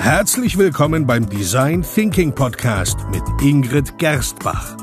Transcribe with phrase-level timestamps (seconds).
[0.00, 4.74] Herzlich willkommen beim Design Thinking Podcast mit Ingrid Gerstbach.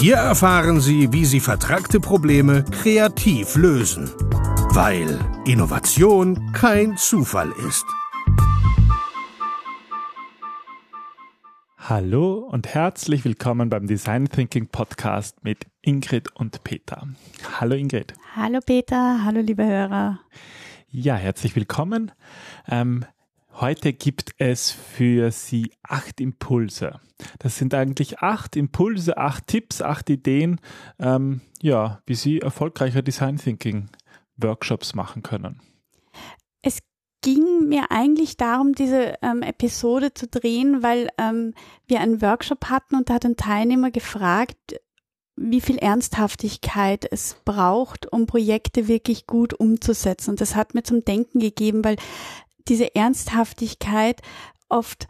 [0.00, 4.10] Hier erfahren Sie, wie Sie vertragte Probleme kreativ lösen,
[4.72, 5.16] weil
[5.46, 7.86] Innovation kein Zufall ist.
[11.78, 17.06] Hallo und herzlich willkommen beim Design Thinking Podcast mit Ingrid und Peter.
[17.60, 18.12] Hallo Ingrid.
[18.34, 20.18] Hallo Peter, hallo liebe Hörer.
[20.90, 22.10] Ja, herzlich willkommen.
[22.68, 23.04] Ähm,
[23.60, 27.00] heute gibt es für Sie acht Impulse.
[27.38, 30.60] Das sind eigentlich acht Impulse, acht Tipps, acht Ideen,
[30.98, 33.90] ähm, ja, wie Sie erfolgreicher Design Thinking
[34.36, 35.60] Workshops machen können.
[36.62, 36.78] Es
[37.22, 41.54] ging mir eigentlich darum, diese ähm, Episode zu drehen, weil ähm,
[41.86, 44.80] wir einen Workshop hatten und da hat ein Teilnehmer gefragt,
[45.36, 50.30] wie viel Ernsthaftigkeit es braucht, um Projekte wirklich gut umzusetzen.
[50.30, 51.96] Und das hat mir zum Denken gegeben, weil
[52.68, 54.20] diese Ernsthaftigkeit
[54.68, 55.08] oft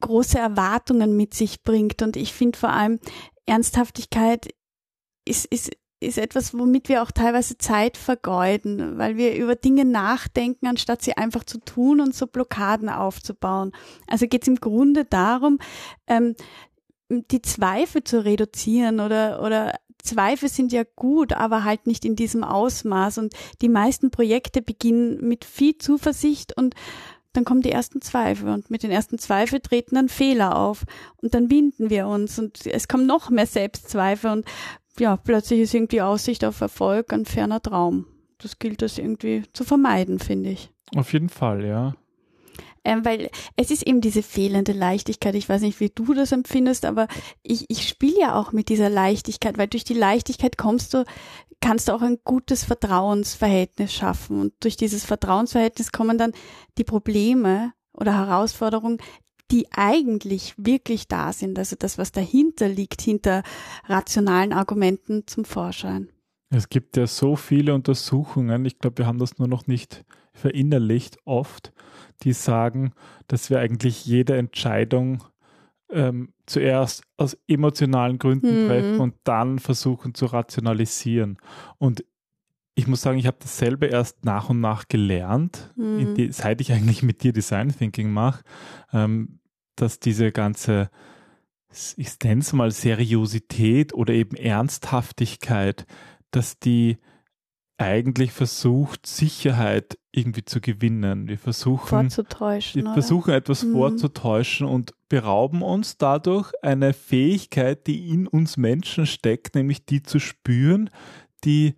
[0.00, 2.02] große Erwartungen mit sich bringt.
[2.02, 2.98] Und ich finde vor allem,
[3.46, 4.48] Ernsthaftigkeit
[5.24, 5.70] ist, ist
[6.02, 11.16] ist etwas, womit wir auch teilweise Zeit vergeuden, weil wir über Dinge nachdenken, anstatt sie
[11.16, 13.72] einfach zu tun und so Blockaden aufzubauen.
[14.06, 15.58] Also geht es im Grunde darum,
[16.06, 16.34] ähm,
[17.08, 22.44] die Zweifel zu reduzieren oder, oder Zweifel sind ja gut, aber halt nicht in diesem
[22.44, 23.18] Ausmaß.
[23.18, 26.74] Und die meisten Projekte beginnen mit viel Zuversicht und
[27.32, 30.84] dann kommen die ersten Zweifel und mit den ersten Zweifeln treten dann Fehler auf
[31.16, 34.46] und dann binden wir uns und es kommen noch mehr Selbstzweifel und
[34.98, 38.06] ja, plötzlich ist irgendwie Aussicht auf Erfolg ein ferner Traum.
[38.36, 40.70] Das gilt es irgendwie zu vermeiden, finde ich.
[40.94, 41.94] Auf jeden Fall, ja.
[42.84, 45.34] Ähm, weil es ist eben diese fehlende Leichtigkeit.
[45.36, 47.06] Ich weiß nicht, wie du das empfindest, aber
[47.42, 51.04] ich, ich spiele ja auch mit dieser Leichtigkeit, weil durch die Leichtigkeit kommst du,
[51.60, 54.40] kannst du auch ein gutes Vertrauensverhältnis schaffen.
[54.40, 56.32] Und durch dieses Vertrauensverhältnis kommen dann
[56.76, 58.98] die Probleme oder Herausforderungen,
[59.52, 63.42] die eigentlich wirklich da sind, also das, was dahinter liegt, hinter
[63.86, 66.08] rationalen Argumenten zum Vorschein.
[66.48, 71.18] Es gibt ja so viele Untersuchungen, ich glaube, wir haben das nur noch nicht verinnerlicht
[71.24, 71.72] oft,
[72.22, 72.92] die sagen,
[73.26, 75.24] dass wir eigentlich jede Entscheidung
[75.90, 78.68] ähm, zuerst aus emotionalen Gründen mhm.
[78.68, 81.38] treffen und dann versuchen zu rationalisieren.
[81.78, 82.04] Und
[82.74, 86.14] ich muss sagen, ich habe dasselbe erst nach und nach gelernt, mhm.
[86.14, 88.42] die, seit ich eigentlich mit dir Design Thinking mache.
[88.92, 89.40] Ähm,
[89.76, 90.90] dass diese ganze,
[91.96, 95.86] ich nenne es mal Seriosität oder eben Ernsthaftigkeit,
[96.30, 96.98] dass die
[97.82, 101.28] eigentlich versucht, Sicherheit irgendwie zu gewinnen.
[101.28, 103.72] Wir versuchen, vorzutäuschen, wir versuchen etwas mhm.
[103.72, 110.18] vorzutäuschen und berauben uns dadurch eine Fähigkeit, die in uns Menschen steckt, nämlich die zu
[110.18, 110.90] spüren,
[111.44, 111.74] die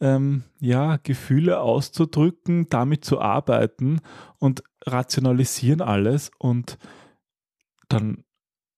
[0.00, 4.00] ähm, ja, Gefühle auszudrücken, damit zu arbeiten
[4.38, 6.78] und rationalisieren alles und
[7.88, 8.24] dann,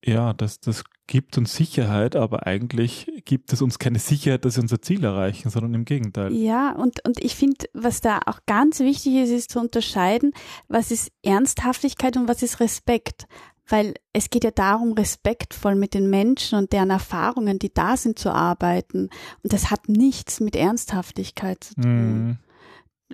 [0.04, 4.62] ja, das, das gibt uns Sicherheit, aber eigentlich gibt es uns keine Sicherheit, dass wir
[4.62, 6.32] unser Ziel erreichen, sondern im Gegenteil.
[6.32, 10.32] Ja, und, und ich finde, was da auch ganz wichtig ist, ist zu unterscheiden,
[10.68, 13.26] was ist Ernsthaftigkeit und was ist Respekt.
[13.68, 18.18] Weil es geht ja darum, respektvoll mit den Menschen und deren Erfahrungen, die da sind,
[18.18, 19.10] zu arbeiten.
[19.42, 22.26] Und das hat nichts mit Ernsthaftigkeit zu tun.
[22.26, 22.38] Mm.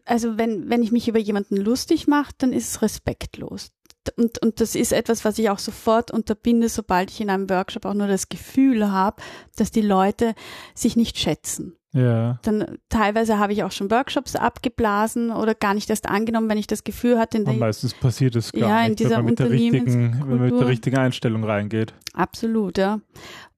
[0.05, 3.71] Also wenn, wenn ich mich über jemanden lustig mache, dann ist es respektlos
[4.17, 7.85] und, und das ist etwas, was ich auch sofort unterbinde, sobald ich in einem Workshop
[7.85, 9.23] auch nur das Gefühl habe,
[9.57, 10.35] dass die Leute
[10.75, 11.77] sich nicht schätzen.
[11.93, 12.39] Ja.
[12.43, 16.67] Dann teilweise habe ich auch schon Workshops abgeblasen oder gar nicht erst angenommen, wenn ich
[16.67, 17.39] das Gefühl hatte.
[17.39, 19.51] In der, Und meistens passiert es gar ja, nicht, in dieser wenn man mit der
[19.51, 21.95] richtigen, wenn man mit der richtigen Einstellung reingeht.
[22.13, 23.01] Absolut, ja.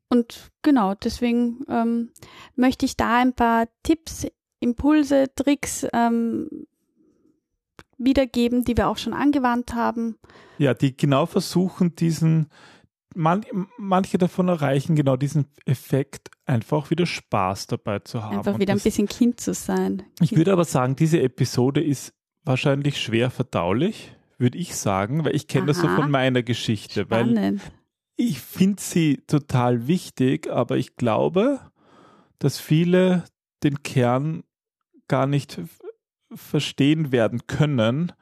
[0.09, 2.10] Und genau, deswegen ähm,
[2.54, 4.26] möchte ich da ein paar Tipps,
[4.60, 6.48] Impulse, Tricks ähm,
[7.98, 10.16] wiedergeben, die wir auch schon angewandt haben.
[10.56, 12.48] Ja, die genau versuchen, diesen,
[13.14, 13.44] man,
[13.76, 18.38] manche davon erreichen genau diesen Effekt, einfach wieder Spaß dabei zu haben.
[18.38, 20.04] Einfach wieder das, ein bisschen Kind zu sein.
[20.20, 22.14] Ich würde aber sagen, diese Episode ist
[22.44, 27.03] wahrscheinlich schwer verdaulich, würde ich sagen, weil ich kenne das so von meiner Geschichte.
[27.03, 27.60] Spannend.
[27.62, 27.72] Weil
[28.16, 31.60] ich finde sie total wichtig, aber ich glaube,
[32.39, 33.24] dass viele
[33.62, 34.44] den Kern
[35.09, 35.60] gar nicht
[36.34, 38.13] verstehen werden können,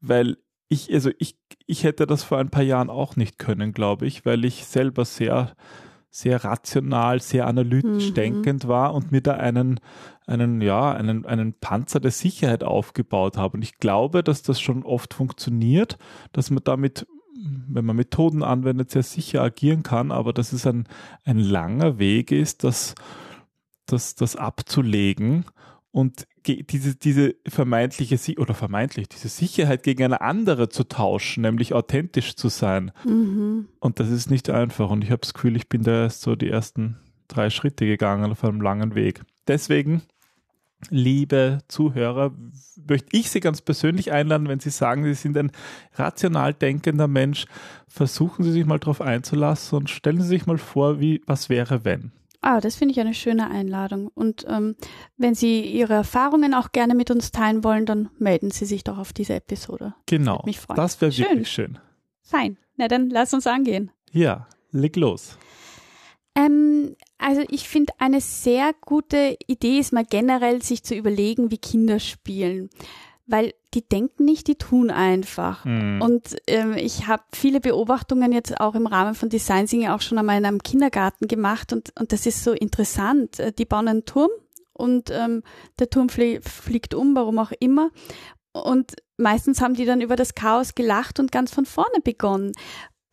[0.00, 0.36] weil
[0.68, 4.26] ich, also ich, ich hätte das vor ein paar Jahren auch nicht können, glaube ich,
[4.26, 5.54] weil ich selber sehr,
[6.10, 8.14] sehr rational, sehr analytisch mhm.
[8.14, 9.80] denkend war und mir da einen,
[10.26, 13.56] einen, ja, einen, einen Panzer der Sicherheit aufgebaut habe.
[13.58, 15.98] Und ich glaube, dass das schon oft funktioniert,
[16.32, 17.06] dass man damit,
[17.68, 20.88] wenn man Methoden anwendet, sehr sicher agieren kann, aber dass es ein,
[21.24, 22.94] ein langer Weg ist, das,
[23.86, 25.44] das, das abzulegen
[25.96, 32.36] und diese, diese vermeintliche oder vermeintlich diese Sicherheit gegen eine andere zu tauschen, nämlich authentisch
[32.36, 32.92] zu sein.
[33.06, 33.68] Mhm.
[33.80, 34.90] Und das ist nicht einfach.
[34.90, 36.98] Und ich habe das Gefühl, ich bin da erst so die ersten
[37.28, 39.22] drei Schritte gegangen auf einem langen Weg.
[39.48, 40.02] Deswegen,
[40.90, 42.34] liebe Zuhörer,
[42.86, 45.50] möchte ich Sie ganz persönlich einladen, wenn Sie sagen, Sie sind ein
[45.94, 47.46] rational denkender Mensch,
[47.88, 51.86] versuchen Sie sich mal darauf einzulassen und stellen Sie sich mal vor, wie was wäre,
[51.86, 52.12] wenn.
[52.48, 54.06] Ah, das finde ich eine schöne Einladung.
[54.14, 54.76] Und ähm,
[55.16, 58.98] wenn Sie Ihre Erfahrungen auch gerne mit uns teilen wollen, dann melden Sie sich doch
[58.98, 59.96] auf diese Episode.
[60.06, 60.36] Genau.
[60.36, 60.76] Das, mich freuen.
[60.76, 61.80] das wäre wirklich schön.
[62.22, 62.56] Fein.
[62.76, 63.90] Na dann lass uns angehen.
[64.12, 65.38] Ja, leg los.
[66.36, 71.58] Ähm, also ich finde, eine sehr gute Idee ist mal generell, sich zu überlegen, wie
[71.58, 72.70] Kinder spielen.
[73.26, 75.64] Weil die denken nicht, die tun einfach.
[75.64, 76.00] Mhm.
[76.00, 80.18] Und ähm, ich habe viele Beobachtungen jetzt auch im Rahmen von Design Thinking auch schon
[80.18, 83.40] einmal in einem Kindergarten gemacht und, und das ist so interessant.
[83.40, 84.30] Äh, die bauen einen Turm
[84.72, 85.42] und ähm,
[85.78, 87.90] der Turm flie fliegt um, warum auch immer.
[88.52, 92.52] Und meistens haben die dann über das Chaos gelacht und ganz von vorne begonnen.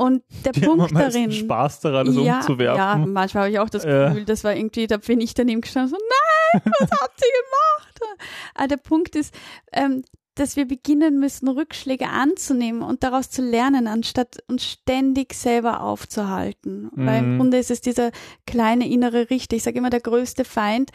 [0.03, 1.31] Und der die Punkt haben darin.
[1.31, 2.77] Spaß daran, das ja, umzuwerfen.
[2.77, 4.25] Ja, manchmal habe ich auch das Gefühl, äh.
[4.25, 8.19] das war irgendwie, da bin ich daneben gestanden, so, nein, was habt ihr gemacht?
[8.53, 9.33] Aber der Punkt ist,
[9.71, 10.03] ähm,
[10.35, 16.91] dass wir beginnen müssen, Rückschläge anzunehmen und daraus zu lernen, anstatt uns ständig selber aufzuhalten.
[16.93, 17.05] Mhm.
[17.05, 17.37] Weil im mhm.
[17.37, 18.11] Grunde ist es dieser
[18.45, 19.55] kleine innere Richter.
[19.55, 20.91] Ich sage immer, der größte Feind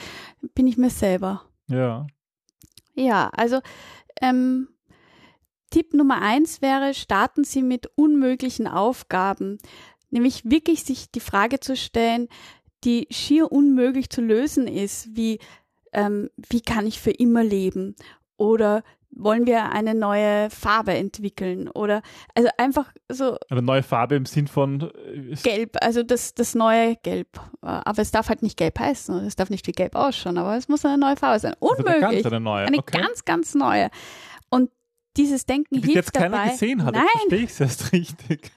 [0.55, 1.45] bin ich mir selber.
[1.69, 2.07] Ja.
[2.95, 3.61] Ja, also
[4.21, 4.69] ähm,
[5.71, 9.59] Tipp Nummer eins wäre, starten Sie mit unmöglichen Aufgaben.
[10.11, 12.29] Nämlich wirklich sich die Frage zu stellen,
[12.85, 15.39] die schier unmöglich zu lösen ist, wie
[15.93, 17.97] ähm, wie kann ich für immer leben?
[18.37, 22.03] Oder wollen wir eine neue Farbe entwickeln oder
[22.35, 26.97] also einfach so eine neue Farbe im Sinn von äh, gelb, also das das neue
[26.97, 30.57] Gelb, aber es darf halt nicht gelb heißen, es darf nicht wie gelb ausschauen, aber
[30.57, 31.55] es muss eine neue Farbe sein.
[31.61, 32.05] Also Unmöglich.
[32.05, 32.67] Also ganz eine neue.
[32.67, 33.01] Eine okay.
[33.01, 33.89] ganz ganz neue.
[34.51, 34.71] Und
[35.19, 36.29] dieses Denken hilft jetzt dabei.
[36.29, 37.07] keiner gesehen hat, Nein.
[37.13, 38.51] verstehe ich es erst richtig.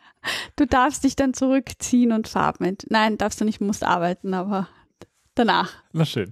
[0.56, 2.78] Du darfst dich dann zurückziehen und Farben.
[2.90, 4.70] Nein, darfst du nicht, musst arbeiten, aber
[5.34, 5.74] danach.
[5.94, 6.32] Na schön.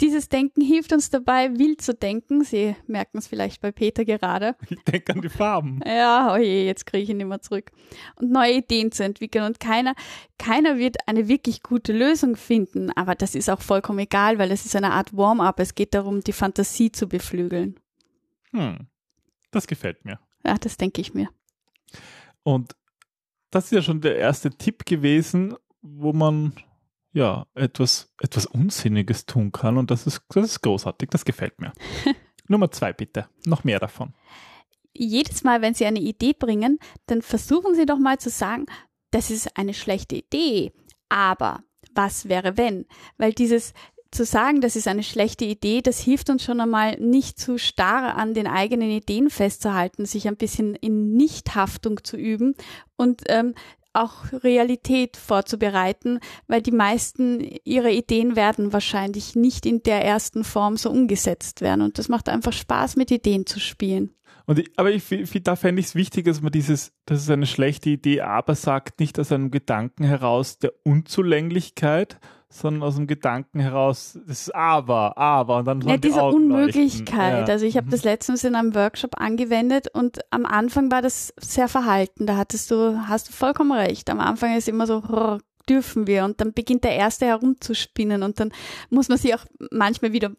[0.00, 2.44] Dieses Denken hilft uns dabei, wild zu denken.
[2.44, 4.54] Sie merken es vielleicht bei Peter gerade.
[4.70, 5.80] Ich denke an die Farben.
[5.84, 7.72] Ja, oh je, jetzt kriege ich ihn mehr zurück.
[8.14, 9.44] Und neue Ideen zu entwickeln.
[9.44, 9.94] Und keiner,
[10.38, 12.92] keiner wird eine wirklich gute Lösung finden.
[12.92, 15.58] Aber das ist auch vollkommen egal, weil es ist eine Art Warm-up.
[15.58, 17.80] Es geht darum, die Fantasie zu beflügeln.
[18.52, 18.86] Hm.
[19.50, 20.20] Das gefällt mir.
[20.44, 21.28] Ja, das denke ich mir.
[22.42, 22.74] Und
[23.50, 26.52] das ist ja schon der erste Tipp gewesen, wo man
[27.12, 31.72] ja, etwas, etwas Unsinniges tun kann und das ist, das ist großartig, das gefällt mir.
[32.48, 34.14] Nummer zwei bitte, noch mehr davon.
[34.94, 38.66] Jedes Mal, wenn Sie eine Idee bringen, dann versuchen Sie doch mal zu sagen,
[39.10, 40.72] das ist eine schlechte Idee,
[41.08, 41.62] aber
[41.94, 42.86] was wäre wenn?
[43.16, 43.72] Weil dieses
[44.10, 48.16] zu sagen, das ist eine schlechte Idee, das hilft uns schon einmal nicht zu starr
[48.16, 52.54] an den eigenen Ideen festzuhalten, sich ein bisschen in Nichthaftung zu üben
[52.96, 53.54] und ähm,
[53.92, 60.76] auch Realität vorzubereiten, weil die meisten ihrer Ideen werden wahrscheinlich nicht in der ersten Form
[60.76, 61.82] so umgesetzt werden.
[61.82, 64.14] Und das macht einfach Spaß, mit Ideen zu spielen.
[64.46, 65.04] Und ich, aber ich,
[65.42, 69.00] da fände ich es wichtig, dass man dieses, das ist eine schlechte Idee, aber sagt
[69.00, 72.18] nicht aus einem Gedanken heraus der Unzulänglichkeit,
[72.50, 77.46] sondern aus dem Gedanken heraus, das ist aber, aber und dann Ja, diese die Unmöglichkeit.
[77.46, 77.52] Ja.
[77.52, 77.90] Also ich habe mhm.
[77.90, 82.26] das letztens in einem Workshop angewendet und am Anfang war das sehr verhalten.
[82.26, 84.08] Da hattest du, hast du vollkommen recht.
[84.08, 85.02] Am Anfang ist immer so,
[85.68, 88.52] dürfen wir und dann beginnt der Erste herumzuspinnen und dann
[88.88, 90.32] muss man sich auch manchmal wieder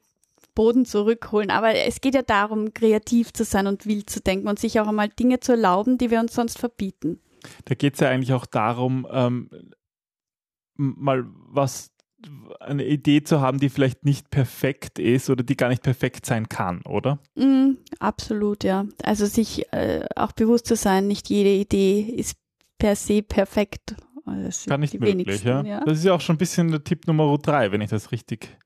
[0.55, 1.51] Boden zurückholen.
[1.51, 4.88] Aber es geht ja darum, kreativ zu sein und wild zu denken und sich auch
[4.88, 7.22] einmal Dinge zu erlauben, die wir uns sonst verbieten.
[7.65, 9.50] Da geht es ja eigentlich auch darum, ähm,
[10.75, 11.91] mal was
[12.59, 16.49] eine Idee zu haben, die vielleicht nicht perfekt ist oder die gar nicht perfekt sein
[16.49, 17.19] kann, oder?
[17.35, 18.85] Mm, absolut, ja.
[19.03, 22.38] Also sich äh, auch bewusst zu sein, nicht jede Idee ist
[22.77, 23.95] per se perfekt.
[24.25, 25.63] Das Gar nicht möglich, ja?
[25.63, 25.83] ja?
[25.85, 28.57] Das ist ja auch schon ein bisschen der Tipp Nummer drei, wenn ich das richtig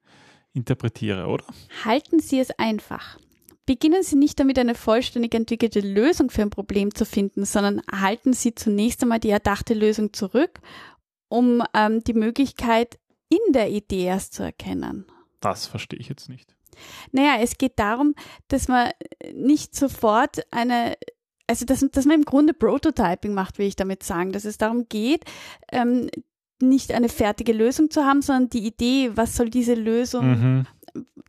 [0.54, 1.46] interpretiere, oder?
[1.86, 3.18] Halten Sie es einfach.
[3.66, 8.34] Beginnen Sie nicht damit, eine vollständig entwickelte Lösung für ein Problem zu finden, sondern halten
[8.34, 10.60] Sie zunächst einmal die erdachte Lösung zurück,
[11.30, 13.00] um ähm, die Möglichkeit
[13.34, 15.06] in der Idee erst zu erkennen.
[15.40, 16.56] Das verstehe ich jetzt nicht.
[17.12, 18.16] Naja, es geht darum,
[18.48, 18.92] dass man
[19.34, 20.96] nicht sofort eine,
[21.48, 24.88] also dass, dass man im Grunde Prototyping macht, will ich damit sagen, dass es darum
[24.90, 25.26] geht,
[25.72, 26.10] ähm,
[26.62, 30.68] nicht eine fertige Lösung zu haben, sondern die Idee, was soll diese Lösung, mhm.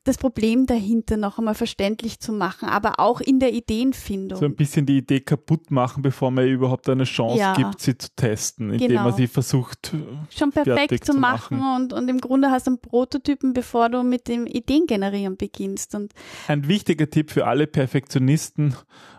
[0.04, 4.38] Das Problem dahinter noch einmal verständlich zu machen, aber auch in der Ideenfindung.
[4.38, 7.54] So ein bisschen die Idee kaputt machen, bevor man überhaupt eine Chance ja.
[7.54, 9.04] gibt, sie zu testen, indem genau.
[9.04, 9.92] man sie versucht
[10.28, 11.82] schon perfekt zu machen, machen.
[11.82, 15.94] Und, und im Grunde hast du einen Prototypen, bevor du mit dem Ideengenerieren beginnst.
[15.94, 16.12] Und
[16.48, 18.76] ein wichtiger Tipp für alle Perfektionisten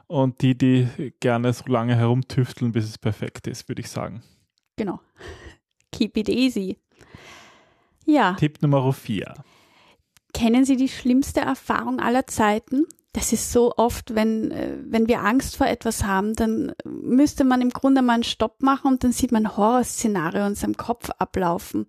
[0.07, 0.87] und die, die
[1.19, 4.21] gerne so lange herumtüfteln, bis es perfekt ist, würde ich sagen.
[4.75, 4.99] Genau.
[5.91, 6.77] Keep it easy.
[8.05, 8.33] Ja.
[8.33, 9.33] Tipp Nummer vier.
[10.35, 12.83] Kennen Sie die schlimmste Erfahrung aller Zeiten?
[13.13, 17.61] Das ist so oft, wenn, äh, wenn wir Angst vor etwas haben, dann müsste man
[17.61, 21.87] im Grunde mal einen Stopp machen und dann sieht man Horrorszenario in seinem Kopf ablaufen.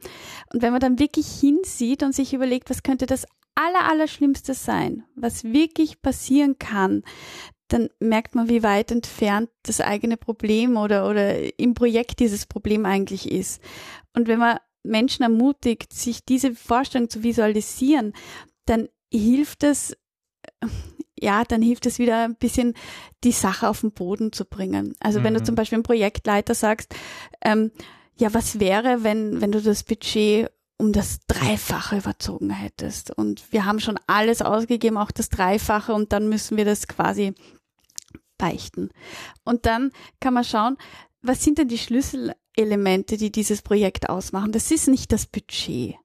[0.53, 3.27] Und wenn man dann wirklich hinsieht und sich überlegt, was könnte das
[3.57, 7.03] aller, aller Schlimmste sein, was wirklich passieren kann,
[7.67, 12.87] dann merkt man, wie weit entfernt das eigene Problem oder, oder im Projekt dieses Problem
[12.87, 13.61] eigentlich ist.
[14.15, 18.13] Und wenn man Menschen ermutigt, sich diese Vorstellung zu visualisieren,
[18.65, 19.97] dann hilft es,
[21.19, 22.75] ja, dann hilft es wieder ein bisschen,
[23.25, 24.95] die Sache auf den Boden zu bringen.
[25.01, 25.25] Also mhm.
[25.25, 25.45] wenn du mhm.
[25.45, 26.95] zum Beispiel einem Projektleiter sagst,
[27.43, 27.71] ähm,
[28.17, 33.11] ja, was wäre, wenn, wenn du das Budget um das Dreifache überzogen hättest?
[33.11, 37.35] Und wir haben schon alles ausgegeben, auch das Dreifache, und dann müssen wir das quasi
[38.39, 38.91] beichten.
[39.45, 40.77] Und dann kann man schauen,
[41.23, 41.79] was sind denn die
[42.57, 44.53] Schlüsselelemente, die dieses Projekt ausmachen?
[44.53, 45.97] Das ist nicht das Budget.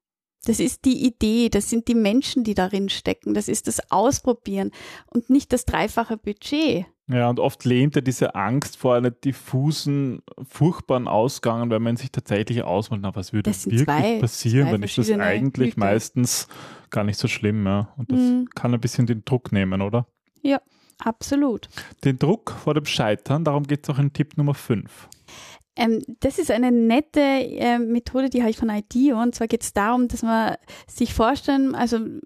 [0.46, 4.72] Das ist die Idee, das sind die Menschen, die darin stecken, das ist das Ausprobieren
[5.06, 6.88] und nicht das dreifache Budget.
[7.08, 12.12] Ja, und oft lehnt er diese Angst vor einer diffusen, furchtbaren Ausgang, weil man sich
[12.12, 15.80] tatsächlich ausmalt, na, was würde wirklich zwei, passieren, zwei dann ist das eigentlich Hüte.
[15.80, 16.48] meistens
[16.90, 17.94] gar nicht so schlimm, ja.
[17.98, 18.50] Und das mhm.
[18.56, 20.08] kann ein bisschen den Druck nehmen, oder?
[20.42, 20.60] Ja.
[21.04, 21.68] Absolut.
[22.04, 25.10] Den Druck vor dem Scheitern, darum geht es auch in Tipp Nummer 5.
[25.76, 29.22] Ähm, das ist eine nette äh, Methode, die habe ich von IDEO.
[29.22, 30.56] Und zwar geht es darum, dass man
[30.88, 32.22] sich vorstellen, also du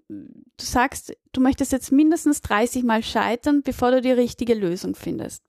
[0.58, 5.44] sagst, du möchtest jetzt mindestens 30 Mal scheitern, bevor du die richtige Lösung findest.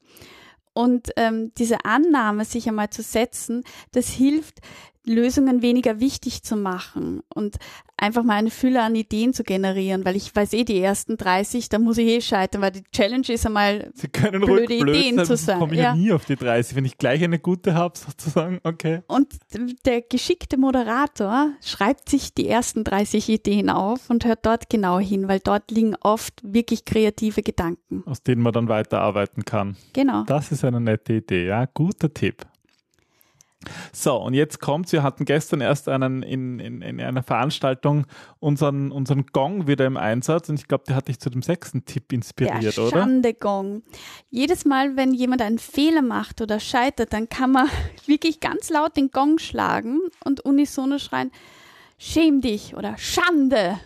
[0.73, 3.63] Und ähm, diese Annahme, sich einmal zu setzen,
[3.93, 4.59] das hilft,
[5.07, 7.57] Lösungen weniger wichtig zu machen und
[7.97, 11.69] einfach mal eine Fülle an Ideen zu generieren, weil ich weiß eh die ersten 30,
[11.69, 15.25] da muss ich eh scheitern, weil die Challenge ist einmal Sie können blöde Ideen sein,
[15.25, 15.59] zu sagen.
[15.59, 15.95] komme ich ja.
[15.95, 19.01] nie auf die 30, wenn ich gleich eine gute habe, sozusagen, okay.
[19.07, 19.35] Und
[19.85, 25.27] der geschickte Moderator schreibt sich die ersten 30 Ideen auf und hört dort genau hin,
[25.27, 28.03] weil dort liegen oft wirklich kreative Gedanken.
[28.05, 29.75] Aus denen man dann weiterarbeiten kann.
[29.93, 30.23] Genau.
[30.23, 32.45] Das ist eine nette Idee, ja, guter Tipp.
[33.91, 34.91] So, und jetzt kommt's.
[34.91, 38.05] Wir hatten gestern erst einen in, in, in einer Veranstaltung
[38.39, 41.85] unseren, unseren Gong wieder im Einsatz und ich glaube, der hat dich zu dem sechsten
[41.85, 42.99] Tipp inspiriert, der oder?
[42.99, 43.81] Schande-Gong.
[44.29, 47.67] Jedes Mal, wenn jemand einen Fehler macht oder scheitert, dann kann man
[48.05, 51.31] wirklich ganz laut den Gong schlagen und unisono schreien,
[51.97, 53.79] schäm dich oder Schande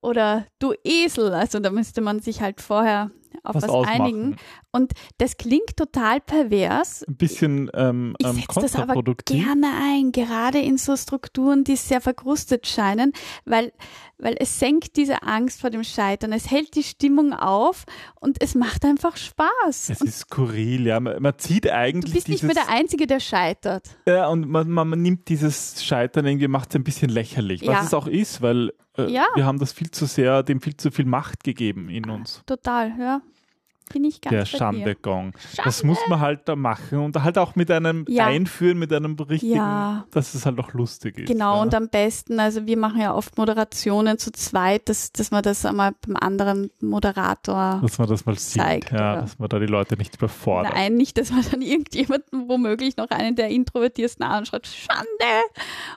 [0.00, 1.34] oder du Esel.
[1.34, 3.10] Also da müsste man sich halt vorher
[3.42, 4.36] auf was, was einigen.
[4.72, 7.04] Und das klingt total pervers.
[7.08, 12.00] Ein bisschen ähm, ich ähm, das aber gerne ein, gerade in so Strukturen, die sehr
[12.00, 13.12] verkrustet scheinen,
[13.44, 13.72] weil,
[14.18, 16.32] weil es senkt diese Angst vor dem Scheitern.
[16.32, 17.84] Es hält die Stimmung auf
[18.20, 19.90] und es macht einfach Spaß.
[19.90, 21.00] Es und ist skurril, ja.
[21.00, 22.12] Man, man zieht eigentlich.
[22.12, 23.88] Du bist dieses, nicht mehr der Einzige, der scheitert.
[24.06, 27.74] Ja, und man, man, man nimmt dieses Scheitern irgendwie, macht es ein bisschen lächerlich, was
[27.74, 27.82] ja.
[27.84, 29.26] es auch ist, weil äh, ja.
[29.34, 32.42] wir haben das viel zu sehr, dem viel zu viel Macht gegeben in uns.
[32.46, 33.22] Total, ja.
[33.92, 35.32] Bin ich ganz Der Schande-Gong.
[35.64, 38.26] Das muss man halt da machen und halt auch mit einem ja.
[38.26, 40.06] Einführen, mit einem richtigen, ja.
[40.10, 41.28] dass es halt auch lustig ist.
[41.28, 41.62] Genau, ja.
[41.62, 45.64] und am besten, also wir machen ja oft Moderationen zu zweit, dass, dass man das
[45.64, 49.22] einmal beim anderen Moderator Dass man das mal sieht, zeigt, ja, oder?
[49.22, 50.74] dass man da die Leute nicht überfordert.
[50.74, 55.06] Nein, nicht, dass man dann irgendjemanden womöglich noch einen der introvertiersten anschaut, Schande!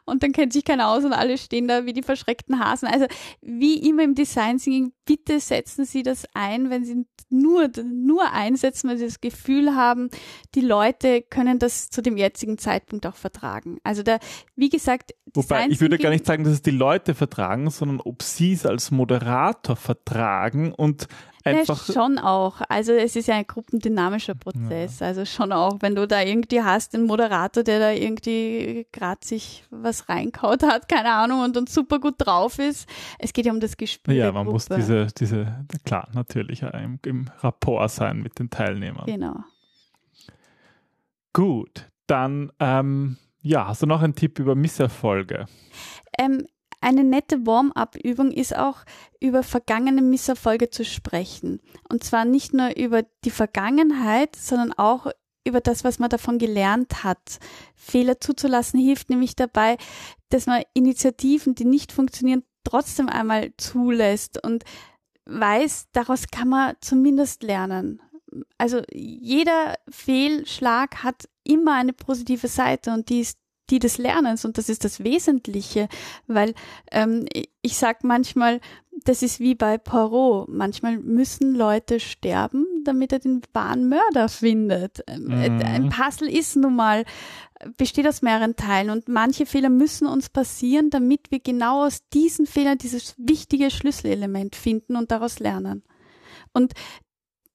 [0.06, 2.88] Und dann kennt sich keiner aus und alle stehen da wie die verschreckten Hasen.
[2.88, 3.06] Also
[3.42, 8.90] wie immer im Design Thinking, bitte setzen Sie das ein, wenn Sie nur nur einsetzen,
[8.90, 10.10] weil sie das Gefühl haben,
[10.56, 13.80] die Leute können das zu dem jetzigen Zeitpunkt auch vertragen.
[13.84, 14.20] Also da,
[14.56, 18.22] wie gesagt, Wobei, ich würde gar nicht sagen, dass es die Leute vertragen, sondern ob
[18.22, 21.08] sie es als Moderator vertragen und
[21.46, 21.88] einfach.
[21.88, 22.62] Ja, schon auch.
[22.70, 25.00] Also es ist ja ein gruppendynamischer Prozess.
[25.00, 25.08] Ja.
[25.08, 29.64] Also schon auch, wenn du da irgendwie hast, einen Moderator, der da irgendwie gerade sich
[29.70, 32.88] was reinkaut hat, keine Ahnung, und dann super gut drauf ist.
[33.20, 34.14] Es geht ja um das Gespür.
[34.14, 39.06] Ja, man muss diese, diese, klar, natürlich im, im Rapport sein mit den Teilnehmern.
[39.06, 39.36] Genau.
[41.34, 45.46] Gut, dann ähm, ja, hast du noch einen Tipp über Misserfolge?
[46.18, 46.46] Ähm,
[46.82, 48.80] eine nette Warm-up-Übung ist auch,
[49.20, 51.62] über vergangene Misserfolge zu sprechen.
[51.88, 55.08] Und zwar nicht nur über die Vergangenheit, sondern auch
[55.46, 57.40] über das, was man davon gelernt hat.
[57.76, 59.78] Fehler zuzulassen hilft nämlich dabei,
[60.30, 64.64] dass man Initiativen, die nicht funktionieren, trotzdem einmal zulässt und
[65.26, 68.02] weiß, daraus kann man zumindest lernen.
[68.58, 73.41] Also jeder Fehlschlag hat immer eine positive Seite und die ist
[73.72, 75.88] die des Lernens und das ist das Wesentliche,
[76.28, 76.54] weil
[76.92, 77.26] ähm,
[77.62, 78.60] ich sag manchmal,
[79.04, 80.50] das ist wie bei Poirot.
[80.50, 85.04] Manchmal müssen Leute sterben, damit er den wahren Mörder findet.
[85.08, 85.62] Ähm, mhm.
[85.66, 87.06] Ein Puzzle ist nun mal,
[87.78, 92.46] besteht aus mehreren Teilen und manche Fehler müssen uns passieren, damit wir genau aus diesen
[92.46, 95.84] Fehlern dieses wichtige Schlüsselelement finden und daraus lernen.
[96.54, 96.74] Und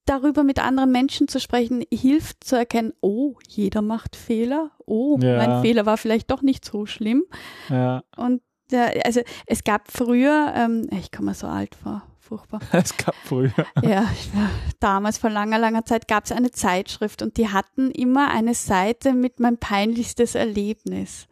[0.06, 4.70] darüber mit anderen Menschen zu sprechen, hilft zu erkennen, oh, jeder macht Fehler.
[4.86, 5.36] Oh, ja.
[5.36, 7.24] mein Fehler war vielleicht doch nicht so schlimm.
[7.68, 8.02] Ja.
[8.16, 12.60] Und ja, also es gab früher, ähm, ich komme so alt vor, furchtbar.
[12.72, 13.52] Es gab früher.
[13.82, 14.08] Ja,
[14.80, 19.12] damals vor langer, langer Zeit gab es eine Zeitschrift und die hatten immer eine Seite
[19.12, 21.28] mit mein peinlichstes Erlebnis.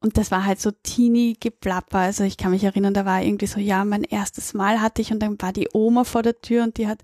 [0.00, 1.98] Und das war halt so teeny geplapper.
[1.98, 5.12] Also ich kann mich erinnern, da war irgendwie so, ja, mein erstes Mal hatte ich
[5.12, 7.00] und dann war die Oma vor der Tür und die hat,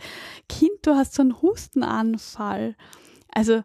[0.49, 2.77] Kind, du hast so einen Hustenanfall.
[3.33, 3.63] Also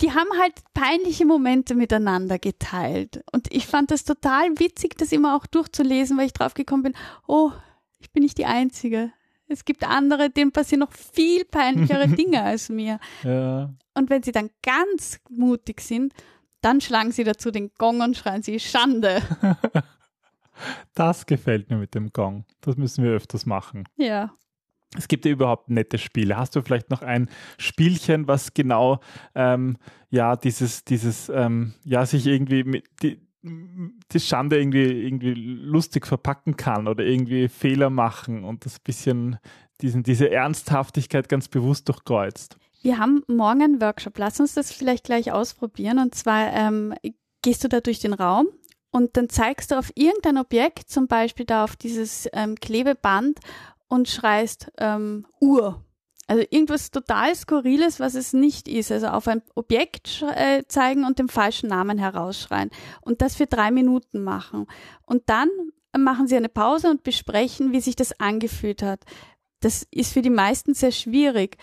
[0.00, 3.22] die haben halt peinliche Momente miteinander geteilt.
[3.32, 6.94] Und ich fand das total witzig, das immer auch durchzulesen, weil ich draufgekommen bin,
[7.26, 7.50] oh,
[7.98, 9.12] ich bin nicht die Einzige.
[9.48, 13.00] Es gibt andere, denen passieren noch viel peinlichere Dinge als mir.
[13.24, 13.74] Ja.
[13.94, 16.12] Und wenn sie dann ganz mutig sind,
[16.60, 19.22] dann schlagen sie dazu den Gong und schreien sie Schande.
[20.94, 22.44] Das gefällt mir mit dem Gong.
[22.60, 23.84] Das müssen wir öfters machen.
[23.96, 24.32] Ja.
[24.96, 26.36] Es gibt ja überhaupt nette Spiele.
[26.36, 29.00] Hast du vielleicht noch ein Spielchen, was genau
[29.34, 29.76] ähm,
[30.10, 36.56] ja dieses dieses ähm, ja sich irgendwie mit die, die Schande irgendwie irgendwie lustig verpacken
[36.56, 39.38] kann oder irgendwie Fehler machen und das bisschen
[39.82, 42.58] diesen diese Ernsthaftigkeit ganz bewusst durchkreuzt?
[42.80, 44.18] Wir haben morgen einen Workshop.
[44.18, 45.98] Lass uns das vielleicht gleich ausprobieren.
[45.98, 46.94] Und zwar ähm,
[47.42, 48.48] gehst du da durch den Raum
[48.90, 53.38] und dann zeigst du auf irgendein Objekt, zum Beispiel da auf dieses ähm, Klebeband
[53.88, 55.84] und schreist ähm, Uhr.
[56.26, 58.92] Also irgendwas total Skurriles, was es nicht ist.
[58.92, 62.70] Also auf ein Objekt äh, zeigen und den falschen Namen herausschreien.
[63.00, 64.66] Und das für drei Minuten machen.
[65.06, 65.48] Und dann
[65.96, 69.04] machen sie eine Pause und besprechen, wie sich das angefühlt hat.
[69.60, 71.56] Das ist für die meisten sehr schwierig.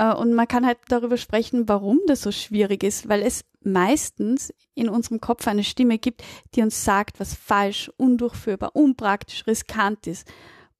[0.00, 4.54] Äh, und man kann halt darüber sprechen, warum das so schwierig ist, weil es meistens
[4.74, 10.26] in unserem Kopf eine Stimme gibt, die uns sagt, was falsch, undurchführbar, unpraktisch, riskant ist.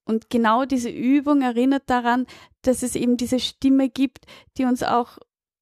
[0.04, 2.26] Und genau diese Übung erinnert daran,
[2.62, 4.24] dass es eben diese Stimme gibt,
[4.56, 5.18] die uns auch,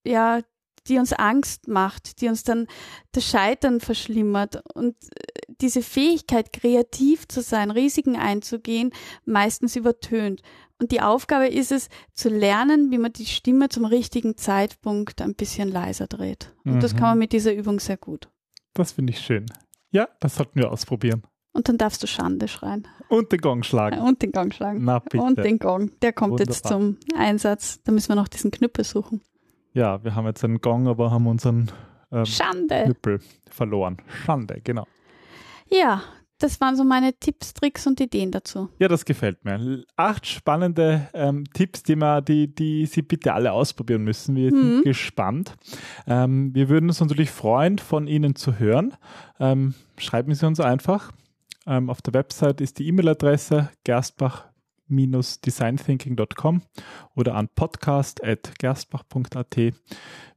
[0.07, 0.41] ja,
[0.87, 2.69] die uns Angst macht, die uns dann
[3.13, 4.63] das Scheitern verschlimmert.
[4.75, 4.95] Und
[5.61, 8.93] diese Fähigkeit, kreativ zu sein, Risiken einzugehen,
[9.25, 10.43] meistens übertönt.
[10.81, 15.35] Und die Aufgabe ist es, zu lernen, wie man die Stimme zum richtigen Zeitpunkt ein
[15.35, 16.55] bisschen leiser dreht.
[16.65, 16.81] Und mhm.
[16.81, 18.29] das kann man mit dieser Übung sehr gut.
[18.75, 19.47] Das finde ich schön.
[19.91, 21.23] Ja, das sollten wir ausprobieren.
[21.53, 22.87] Und dann darfst du Schande schreien.
[23.09, 23.99] Und den Gong schlagen.
[24.01, 24.85] Und den Gong schlagen.
[24.85, 25.21] Na bitte.
[25.21, 25.91] Und den Gong.
[26.03, 26.55] Der kommt Wunderbar.
[26.55, 27.83] jetzt zum Einsatz.
[27.83, 29.23] Da müssen wir noch diesen Knüppel suchen.
[29.73, 31.73] Ja, wir haben jetzt einen Gong, aber haben unseren
[32.13, 32.85] ähm, Schande.
[32.85, 33.97] Knüppel verloren.
[34.25, 34.87] Schande, genau.
[35.71, 36.03] Ja,
[36.39, 38.69] das waren so meine Tipps, Tricks und Ideen dazu.
[38.79, 39.85] Ja, das gefällt mir.
[39.97, 44.37] Acht spannende ähm, Tipps, die, man, die, die Sie bitte alle ausprobieren müssen.
[44.37, 44.75] Wir mhm.
[44.75, 45.57] sind gespannt.
[46.07, 48.95] Ähm, wir würden uns natürlich freuen, von Ihnen zu hören.
[49.41, 51.13] Ähm, schreiben Sie uns einfach.
[51.67, 53.71] Ähm, auf der Website ist die E-Mail-Adresse
[54.89, 56.63] gerstbach-designthinking.com
[57.15, 59.57] oder an podcast.gerstbach.at.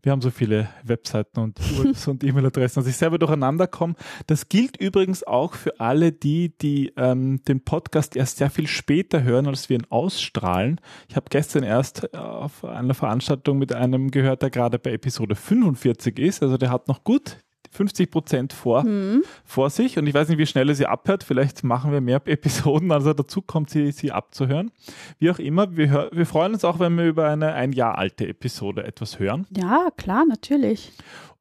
[0.03, 1.59] Wir haben so viele Webseiten und,
[2.07, 3.93] und E-Mail-Adressen, dass ich selber durcheinander komme.
[4.27, 9.21] Das gilt übrigens auch für alle die, die ähm, den Podcast erst sehr viel später
[9.23, 10.81] hören, als wir ihn ausstrahlen.
[11.07, 16.17] Ich habe gestern erst auf einer Veranstaltung mit einem gehört, der gerade bei Episode 45
[16.19, 16.41] ist.
[16.41, 17.37] Also der hat noch gut
[17.71, 19.23] 50 Prozent vor, mhm.
[19.45, 21.23] vor sich und ich weiß nicht, wie schnell er sie abhört.
[21.23, 24.71] Vielleicht machen wir mehr Episoden, als er dazu kommt, sie, sie abzuhören.
[25.19, 28.27] Wie auch immer, wir, wir freuen uns auch, wenn wir über eine ein Jahr alte
[28.27, 29.47] Episode etwas hören.
[29.55, 30.91] Ja, klar, natürlich.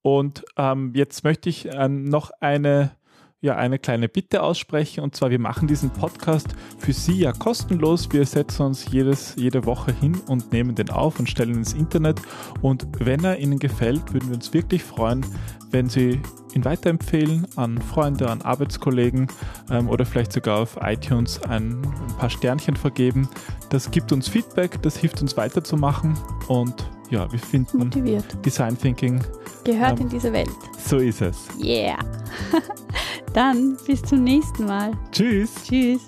[0.03, 2.93] Und ähm, jetzt möchte ich ähm, noch eine
[3.41, 5.03] ja eine kleine Bitte aussprechen.
[5.03, 6.49] Und zwar, wir machen diesen Podcast
[6.79, 8.13] für Sie ja kostenlos.
[8.13, 11.73] Wir setzen uns jedes, jede Woche hin und nehmen den auf und stellen ihn ins
[11.73, 12.21] Internet.
[12.61, 15.25] Und wenn er Ihnen gefällt, würden wir uns wirklich freuen,
[15.71, 16.21] wenn Sie
[16.55, 19.29] ihn weiterempfehlen an Freunde, an Arbeitskollegen
[19.71, 23.29] ähm, oder vielleicht sogar auf iTunes ein, ein paar Sternchen vergeben.
[23.71, 28.25] Das gibt uns Feedback, das hilft uns weiterzumachen und ja, wir finden Motiviert.
[28.45, 29.21] Design Thinking
[29.65, 30.49] gehört ähm, in diese Welt.
[30.79, 31.49] So ist es.
[31.63, 31.99] Yeah.
[33.35, 34.93] Dann bis zum nächsten Mal.
[35.13, 35.55] Tschüss.
[35.65, 36.03] Tschüss.